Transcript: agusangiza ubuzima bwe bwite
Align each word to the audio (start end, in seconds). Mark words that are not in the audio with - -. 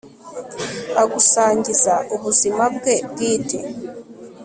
agusangiza 1.03 1.93
ubuzima 2.15 2.63
bwe 2.75 2.93
bwite 3.09 3.59